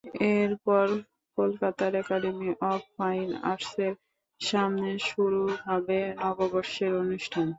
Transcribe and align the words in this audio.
এরপর 0.35 0.85
কলকাতার 1.37 1.93
academy 2.01 2.49
of 2.69 2.81
fine 2.95 3.29
আর্টসের 3.45 3.93
সামনে 4.41 4.89
শুরু 5.09 5.41
হবে 5.65 5.99
নববর্ষের 6.21 6.91
অনুষ্ঠান। 7.03 7.47